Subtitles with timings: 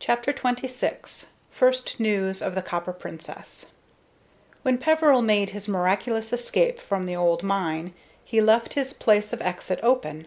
[0.00, 3.66] CHAPTER XXVI FIRST NEWS OF THE COPPER PRINCESS
[4.62, 7.94] When Peveril made his miraculous escape from the old mine,
[8.24, 10.26] he left his place of exit open.